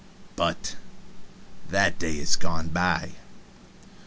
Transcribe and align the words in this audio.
But 0.35 0.77
that 1.69 1.99
day 1.99 2.17
is 2.17 2.35
gone 2.35 2.69
by. 2.69 3.11